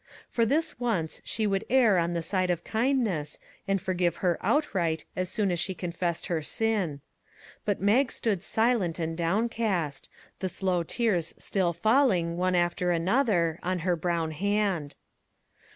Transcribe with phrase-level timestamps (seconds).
[0.31, 5.05] For this once she would err on the side of kindness and forgive her outright
[5.15, 7.01] as soon as she confessed her sin.
[7.65, 10.09] But Mag stood silent and downcast,
[10.39, 14.95] the slow tears still falling, one after another, on her brown hand.